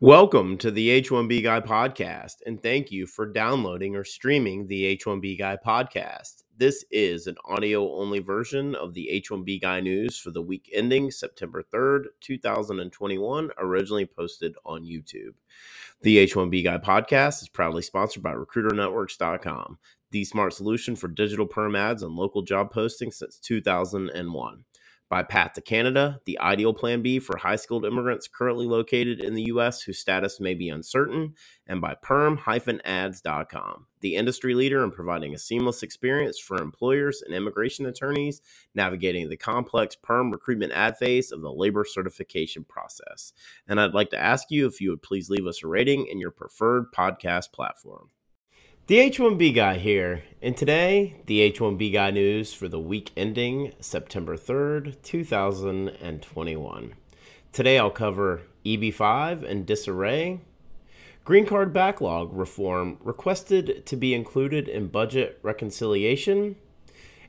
[0.00, 5.38] Welcome to the H1B Guy podcast, and thank you for downloading or streaming the H1B
[5.38, 6.42] Guy podcast.
[6.56, 11.12] This is an audio only version of the H1B Guy news for the week ending
[11.12, 15.34] September 3rd, 2021, originally posted on YouTube.
[16.02, 19.78] The H1B Guy podcast is proudly sponsored by RecruiterNetworks.com,
[20.10, 24.64] the smart solution for digital perm ads and local job postings since 2001
[25.14, 29.34] by Path to Canada, the ideal plan B for high skilled immigrants currently located in
[29.34, 29.80] the U.S.
[29.80, 31.34] whose status may be uncertain,
[31.68, 37.86] and by perm-ads.com, the industry leader in providing a seamless experience for employers and immigration
[37.86, 38.40] attorneys
[38.74, 43.32] navigating the complex perm recruitment ad phase of the labor certification process.
[43.68, 46.18] And I'd like to ask you if you would please leave us a rating in
[46.18, 48.08] your preferred podcast platform.
[48.86, 54.36] The H1B guy here, and today, the H1B guy news for the week ending September
[54.36, 56.92] 3rd, 2021.
[57.50, 60.40] Today, I'll cover EB5 and disarray,
[61.24, 66.56] green card backlog reform requested to be included in budget reconciliation,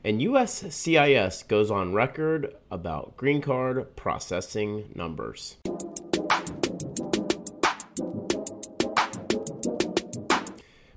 [0.03, 5.55] and USCIS goes on record about green card processing numbers.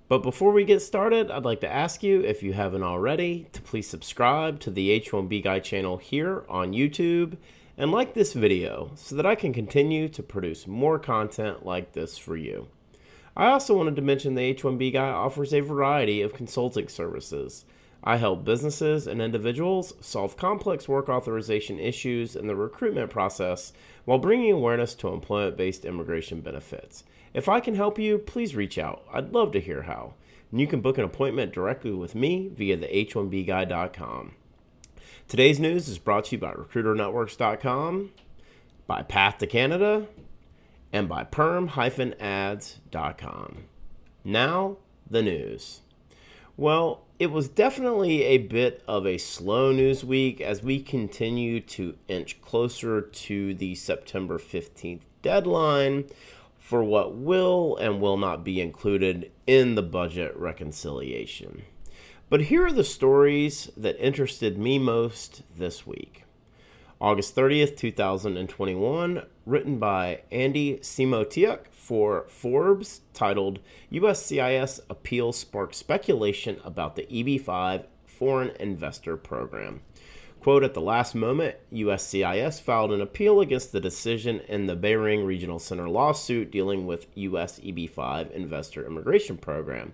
[0.08, 3.60] But before we get started, I'd like to ask you, if you haven't already, to
[3.60, 7.36] please subscribe to the H1B Guy channel here on YouTube
[7.76, 12.16] and like this video so that I can continue to produce more content like this
[12.16, 12.68] for you.
[13.36, 17.66] I also wanted to mention the H1B Guy offers a variety of consulting services.
[18.02, 23.74] I help businesses and individuals solve complex work authorization issues in the recruitment process
[24.06, 27.04] while bringing awareness to employment based immigration benefits.
[27.34, 29.04] If I can help you, please reach out.
[29.12, 30.14] I'd love to hear how.
[30.50, 34.32] And you can book an appointment directly with me via the h1bguy.com.
[35.28, 38.12] Today's news is brought to you by recruiternetworks.com,
[38.86, 40.06] by Path to Canada,
[40.90, 42.14] and by perm-ads.com.
[44.24, 44.78] Now,
[45.10, 45.82] the news.
[46.56, 51.96] Well, it was definitely a bit of a slow news week as we continue to
[52.08, 56.06] inch closer to the September 15th deadline
[56.58, 61.62] for what will and will not be included in the budget reconciliation.
[62.28, 66.24] But here are the stories that interested me most this week.
[67.00, 73.60] August 30th, 2021, written by Andy Semotiuk for Forbes, titled
[73.92, 79.80] USCIS Appeal Sparks Speculation About the EB5 Foreign Investor Program.
[80.40, 85.24] Quote, at the last moment, USCIS filed an appeal against the decision in the Behring
[85.24, 89.92] Regional Center lawsuit dealing with US EB5 investor immigration program.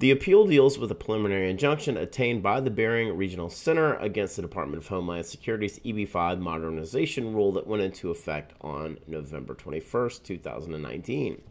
[0.00, 4.42] The appeal deals with a preliminary injunction obtained by the Behring Regional Center against the
[4.42, 11.42] Department of Homeland Security's EB5 modernization rule that went into effect on November 21, 2019.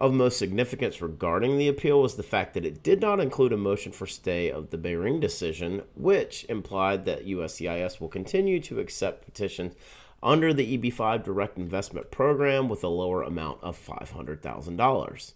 [0.00, 3.56] Of most significance regarding the appeal was the fact that it did not include a
[3.56, 9.24] motion for stay of the Behring decision, which implied that USCIS will continue to accept
[9.24, 9.74] petitions
[10.22, 15.32] under the EB5 direct investment program with a lower amount of $500,000.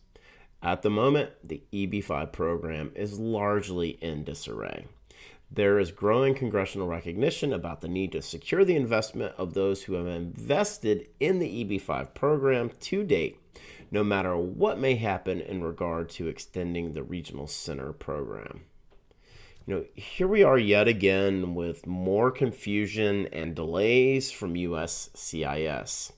[0.62, 4.86] At the moment, the EB5 program is largely in disarray.
[5.50, 9.94] There is growing congressional recognition about the need to secure the investment of those who
[9.94, 13.41] have invested in the EB5 program to date
[13.92, 18.62] no matter what may happen in regard to extending the regional center program.
[19.66, 26.10] You know, here we are yet again with more confusion and delays from USCIS.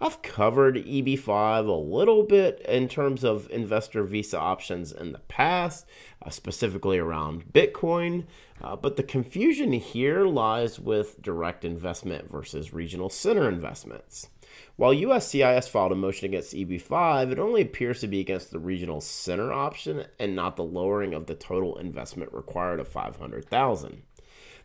[0.00, 5.86] I've covered EB5 a little bit in terms of investor visa options in the past,
[6.24, 8.26] uh, specifically around Bitcoin,
[8.62, 14.28] uh, but the confusion here lies with direct investment versus regional center investments.
[14.76, 19.00] While USCIS filed a motion against EB5, it only appears to be against the regional
[19.00, 24.02] center option and not the lowering of the total investment required of 500,000.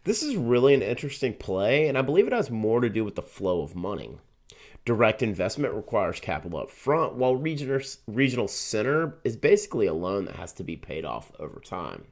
[0.04, 3.16] This is really an interesting play, and I believe it has more to do with
[3.16, 4.18] the flow of money.
[4.86, 10.52] Direct investment requires capital up front, while regional, center is basically a loan that has
[10.54, 12.04] to be paid off over time.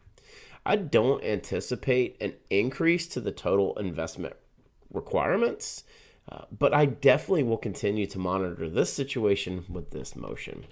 [0.66, 4.38] I don't anticipate an increase to the total investment
[4.94, 5.84] requirements
[6.30, 10.66] uh, but I definitely will continue to monitor this situation with this motion.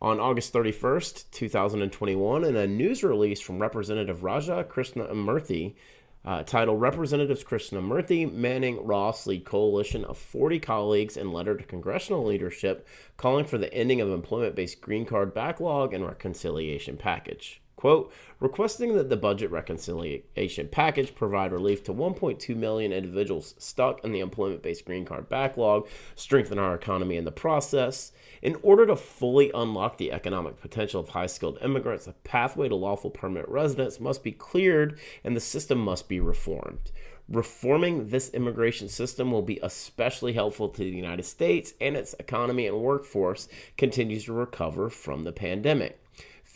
[0.00, 5.74] On August 31st, 2021, in a news release from Representative Raja Krishnamoorthi,
[6.24, 12.24] uh, titled Representatives Krishnamoorthi, Manning, Ross lead coalition of 40 colleagues in letter to congressional
[12.24, 12.86] leadership
[13.16, 17.60] calling for the ending of employment based green card backlog and reconciliation package.
[17.78, 24.10] Quote, requesting that the budget reconciliation package provide relief to 1.2 million individuals stuck in
[24.10, 25.86] the employment based green card backlog,
[26.16, 28.10] strengthen our economy in the process.
[28.42, 32.74] In order to fully unlock the economic potential of high skilled immigrants, a pathway to
[32.74, 36.90] lawful permanent residence must be cleared and the system must be reformed.
[37.28, 42.66] Reforming this immigration system will be especially helpful to the United States and its economy
[42.66, 46.00] and workforce continues to recover from the pandemic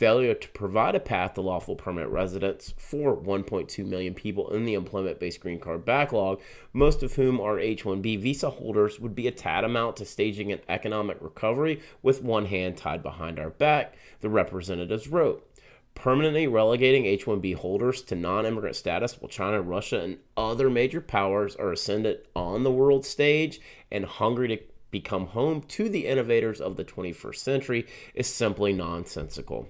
[0.03, 4.75] failure to provide a path to lawful permanent residence for 1.2 million people in the
[4.75, 6.41] employment based green card backlog,
[6.73, 10.59] most of whom are H 1B visa holders, would be a tantamount to staging an
[10.69, 15.49] economic recovery with one hand tied behind our back, the representatives wrote.
[15.95, 21.01] Permanently relegating H 1B holders to non immigrant status while China, Russia, and other major
[21.01, 24.59] powers are ascendant on the world stage and hungry to
[24.91, 29.69] become home to the innovators of the 21st century is simply nonsensical.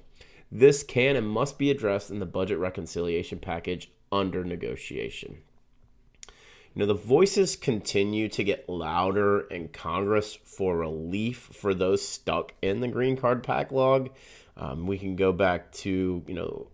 [0.54, 5.38] This can and must be addressed in the budget reconciliation package under negotiation.
[6.74, 12.52] You know, the voices continue to get louder in Congress for relief for those stuck
[12.60, 14.10] in the green card backlog.
[14.58, 16.66] Um, we can go back to, you know,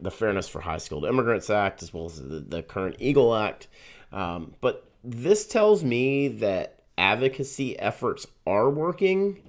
[0.00, 3.66] the Fairness for High Skilled Immigrants Act as well as the, the current EAGLE Act.
[4.12, 9.42] Um, but this tells me that advocacy efforts are working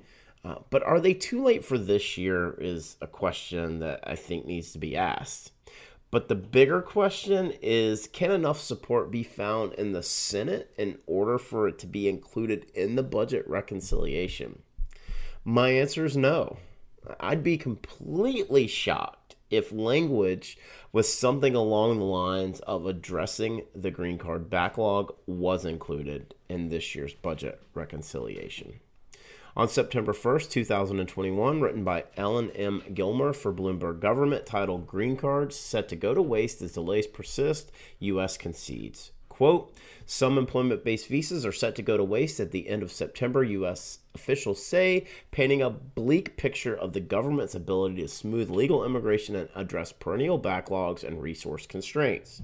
[0.45, 2.55] uh, but are they too late for this year?
[2.59, 5.51] Is a question that I think needs to be asked.
[6.11, 11.37] But the bigger question is can enough support be found in the Senate in order
[11.37, 14.61] for it to be included in the budget reconciliation?
[15.45, 16.57] My answer is no.
[17.19, 20.57] I'd be completely shocked if language
[20.91, 26.95] with something along the lines of addressing the green card backlog was included in this
[26.95, 28.79] year's budget reconciliation
[29.55, 32.81] on September 1st, 2021, written by Ellen M.
[32.93, 37.71] Gilmer for Bloomberg Government, titled Green Cards Set to Go to Waste as Delays Persist,
[37.99, 38.37] U.S.
[38.37, 39.11] Concedes.
[39.29, 39.73] Quote,
[40.05, 43.43] some employment based visas are set to go to waste at the end of September,
[43.43, 43.99] U.S.
[44.13, 49.49] officials say, painting a bleak picture of the government's ability to smooth legal immigration and
[49.55, 52.41] address perennial backlogs and resource constraints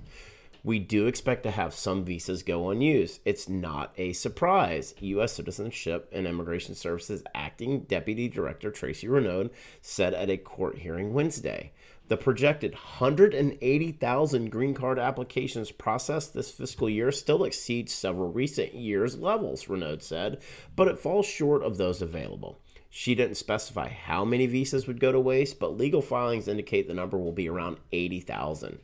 [0.64, 3.22] we do expect to have some visas go unused.
[3.26, 4.94] It's not a surprise.
[5.00, 5.34] U.S.
[5.34, 9.50] Citizenship and Immigration Services Acting Deputy Director Tracy Renaud
[9.82, 11.72] said at a court hearing Wednesday.
[12.10, 19.18] The projected 180,000 green card applications processed this fiscal year still exceeds several recent years'
[19.18, 20.42] levels, Renaud said,
[20.76, 22.60] but it falls short of those available.
[22.90, 26.96] She didn't specify how many visas would go to waste, but legal filings indicate the
[26.96, 28.80] number will be around 80,000.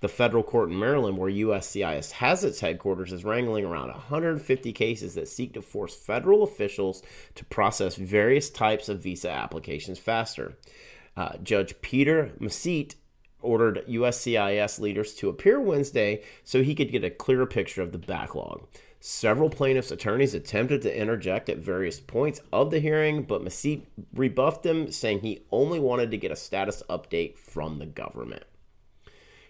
[0.00, 5.14] The federal court in Maryland, where USCIS has its headquarters, is wrangling around 150 cases
[5.14, 7.02] that seek to force federal officials
[7.34, 10.58] to process various types of visa applications faster.
[11.16, 12.96] Uh, Judge Peter Messitte
[13.40, 17.98] ordered USCIS leaders to appear Wednesday so he could get a clearer picture of the
[17.98, 18.66] backlog.
[19.00, 24.62] Several plaintiffs' attorneys attempted to interject at various points of the hearing, but Messitte rebuffed
[24.62, 28.44] them, saying he only wanted to get a status update from the government.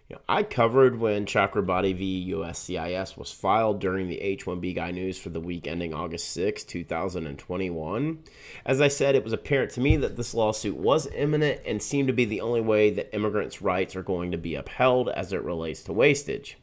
[0.09, 2.31] You know, I covered when Chakrabarti v.
[2.33, 8.19] USCIS was filed during the H-1B Guy News for the week ending August 6, 2021.
[8.67, 12.09] As I said, it was apparent to me that this lawsuit was imminent and seemed
[12.09, 15.43] to be the only way that immigrants' rights are going to be upheld as it
[15.43, 16.59] relates to wastage.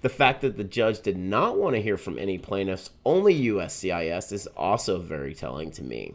[0.00, 4.32] The fact that the judge did not want to hear from any plaintiffs, only USCIS,
[4.32, 6.14] is also very telling to me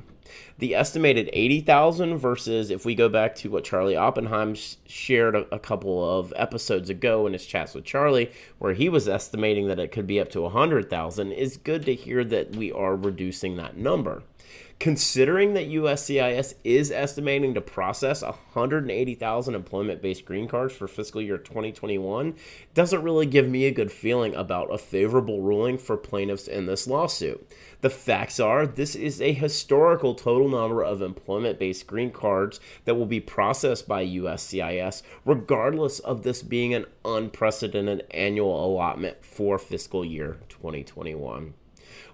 [0.58, 5.60] the estimated 80,000 versus if we go back to what Charlie Oppenheim shared a, a,
[5.60, 9.92] couple of episodes ago in his chats with Charlie, where he was estimating that it
[9.92, 14.24] could be up to 100,000, is good to hear that we are reducing that number.
[14.84, 21.38] Considering that USCIS is estimating to process 180,000 employment based green cards for fiscal year
[21.38, 22.36] 2021,
[22.74, 26.86] doesn't really give me a good feeling about a favorable ruling for plaintiffs in this
[26.86, 27.50] lawsuit.
[27.80, 32.96] The facts are this is a historical total number of employment based green cards that
[32.96, 40.04] will be processed by USCIS, regardless of this being an unprecedented annual allotment for fiscal
[40.04, 41.54] year 2021.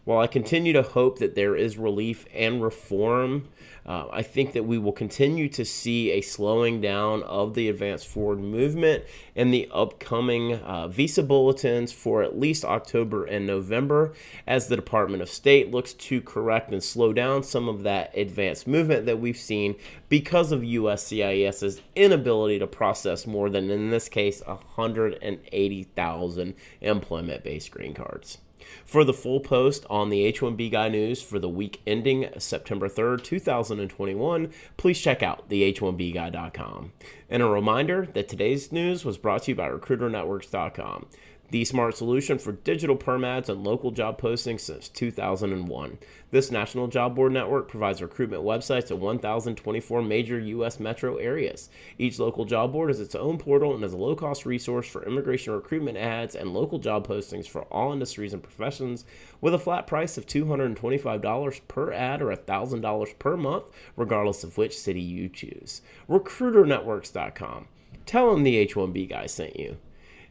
[0.06, 3.50] While I continue to hope that there is relief and reform,
[3.86, 8.04] uh, I think that we will continue to see a slowing down of the advance
[8.04, 9.04] forward movement
[9.36, 14.14] in the upcoming uh, visa bulletins for at least October and November
[14.46, 18.68] as the Department of State looks to correct and slow down some of that advanced
[18.68, 19.76] movement that we've seen
[20.08, 27.94] because of USCIS's inability to process more than, in this case, 180,000 employment based green
[27.94, 28.38] cards.
[28.86, 33.24] For the full post on the H1B Guy news for the week ending September 3rd,
[33.24, 36.92] 2021, please check out the H1BGuy.com.
[37.30, 41.08] And a reminder that today's news was brought to you by RecruiterNetworks.com
[41.52, 45.98] the smart solution for digital perm ads and local job postings since 2001.
[46.32, 50.80] This national job board network provides recruitment websites in 1,024 major U.S.
[50.80, 51.70] metro areas.
[51.98, 55.04] Each local job board has its own portal and is a low cost resource for
[55.04, 59.06] immigration recruitment ads and local job postings for all industries and professions
[59.42, 63.66] with a flat price of $225 per ad or $1,000 per month,
[63.96, 65.82] regardless of which city you choose.
[66.08, 67.68] RecruiterNetworks.com.
[68.06, 69.78] Tell them the H1B guy sent you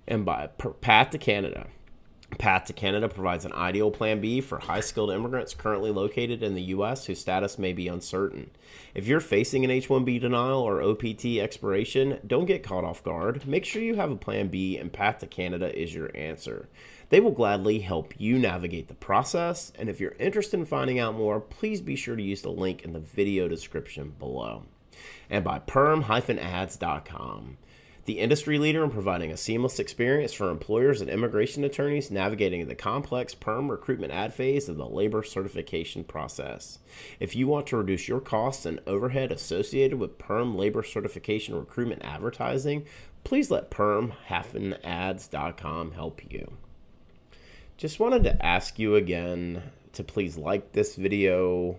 [0.08, 0.48] and by
[0.80, 1.68] Path to Canada.
[2.36, 6.54] Path to Canada provides an ideal plan B for high skilled immigrants currently located in
[6.54, 7.06] the U.S.
[7.06, 8.50] whose status may be uncertain.
[8.94, 13.46] If you're facing an H 1B denial or OPT expiration, don't get caught off guard.
[13.46, 16.68] Make sure you have a plan B, and Path to Canada is your answer.
[17.08, 21.14] They will gladly help you navigate the process, and if you're interested in finding out
[21.14, 24.64] more, please be sure to use the link in the video description below.
[25.30, 27.56] And by perm-ads.com
[28.08, 32.74] the industry leader in providing a seamless experience for employers and immigration attorneys navigating the
[32.74, 36.78] complex perm recruitment ad phase of the labor certification process.
[37.20, 42.00] If you want to reduce your costs and overhead associated with perm labor certification recruitment
[42.02, 42.86] advertising,
[43.24, 44.32] please let perm-ads.com
[45.92, 46.52] help you.
[47.76, 51.78] Just wanted to ask you again to please like this video